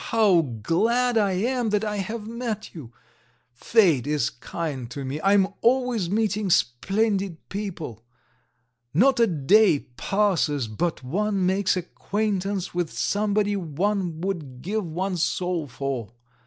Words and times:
How 0.09 0.41
glad 0.41 1.15
I 1.15 1.33
am 1.33 1.69
that 1.69 1.83
I 1.83 1.97
have 1.97 2.25
met 2.27 2.73
you! 2.73 2.91
Fate 3.51 4.07
is 4.07 4.31
kind 4.31 4.89
to 4.89 5.05
me, 5.05 5.19
I 5.19 5.33
am 5.33 5.49
always 5.61 6.09
meeting 6.09 6.49
splendid 6.49 7.37
people. 7.49 8.03
Not 8.95 9.19
a 9.19 9.27
day 9.27 9.77
passes 9.97 10.67
but 10.67 11.03
one 11.03 11.45
makes 11.45 11.77
acquaintance 11.77 12.73
with 12.73 12.89
somebody 12.91 13.55
one 13.55 14.21
would 14.21 14.63
give 14.63 14.83
one's 14.83 15.21
soul 15.21 15.67
for. 15.67 16.11